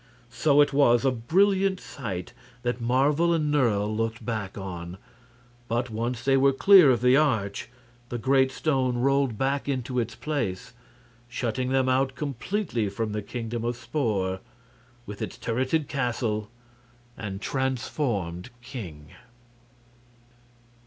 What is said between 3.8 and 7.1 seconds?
looked back on; but once they were clear of